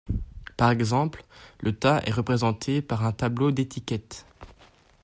Par 0.57 0.71
exemple, 0.71 1.23
le 1.59 1.77
tas 1.77 2.01
est 2.07 2.11
représenté 2.11 2.81
par 2.81 3.05
un 3.05 3.11
tableau 3.11 3.51
d'étiquettes. 3.51 4.25